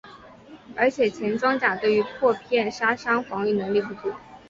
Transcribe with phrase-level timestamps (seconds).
[0.75, 4.11] 而且前装甲对于破片杀伤防御能力不足。